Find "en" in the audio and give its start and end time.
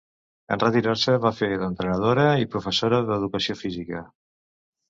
0.53-0.61